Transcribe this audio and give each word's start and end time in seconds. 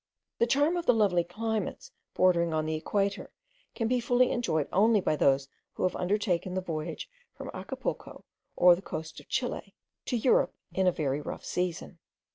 The 0.39 0.47
charm 0.47 0.77
of 0.77 0.87
the 0.87 0.95
lovely 0.95 1.23
climates 1.23 1.91
bordering 2.15 2.55
on 2.55 2.65
the 2.65 2.73
equator, 2.73 3.29
can 3.75 3.87
be 3.87 3.99
fully 3.99 4.31
enjoyed 4.31 4.67
only 4.73 4.99
by 4.99 5.15
those 5.15 5.47
who 5.73 5.83
have 5.83 5.95
undertaken 5.95 6.55
the 6.55 6.59
voyage 6.59 7.07
from 7.35 7.51
Acapulco 7.53 8.25
or 8.55 8.75
the 8.75 8.81
coasts 8.81 9.19
of 9.19 9.29
Chile 9.29 9.75
to 10.05 10.17
Europe 10.17 10.55
in 10.73 10.87
a 10.87 10.91
very 10.91 11.21
rough 11.21 11.45
season. 11.45 11.99